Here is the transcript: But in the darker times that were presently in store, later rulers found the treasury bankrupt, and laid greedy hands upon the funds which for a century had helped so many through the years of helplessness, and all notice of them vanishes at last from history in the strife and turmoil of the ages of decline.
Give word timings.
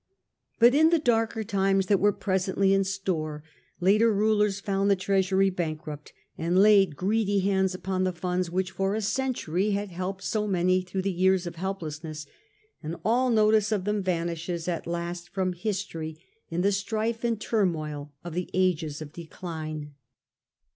But 0.57 0.73
in 0.73 0.89
the 0.89 0.97
darker 0.97 1.43
times 1.43 1.85
that 1.85 1.99
were 1.99 2.11
presently 2.11 2.73
in 2.73 2.83
store, 2.83 3.43
later 3.79 4.11
rulers 4.11 4.59
found 4.59 4.89
the 4.89 4.95
treasury 4.95 5.51
bankrupt, 5.51 6.11
and 6.39 6.57
laid 6.57 6.95
greedy 6.95 7.41
hands 7.41 7.75
upon 7.75 8.03
the 8.03 8.11
funds 8.11 8.49
which 8.49 8.71
for 8.71 8.95
a 8.95 9.01
century 9.03 9.73
had 9.77 9.91
helped 9.91 10.23
so 10.23 10.47
many 10.47 10.81
through 10.81 11.03
the 11.03 11.11
years 11.11 11.45
of 11.45 11.57
helplessness, 11.57 12.25
and 12.81 12.95
all 13.05 13.29
notice 13.29 13.71
of 13.71 13.83
them 13.83 14.01
vanishes 14.01 14.67
at 14.67 14.87
last 14.87 15.29
from 15.29 15.53
history 15.53 16.17
in 16.49 16.61
the 16.61 16.71
strife 16.71 17.23
and 17.23 17.39
turmoil 17.39 18.11
of 18.23 18.33
the 18.33 18.49
ages 18.55 19.03
of 19.03 19.13
decline. 19.13 19.93